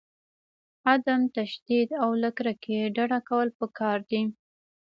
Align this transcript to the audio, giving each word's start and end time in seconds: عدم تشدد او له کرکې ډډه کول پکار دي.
عدم 0.91 1.21
تشدد 1.35 1.89
او 2.03 2.09
له 2.21 2.29
کرکې 2.37 2.79
ډډه 2.95 3.19
کول 3.29 3.47
پکار 3.59 3.97
دي. 4.09 4.21